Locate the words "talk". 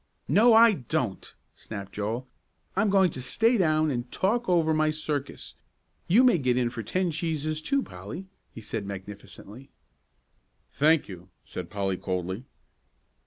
4.11-4.49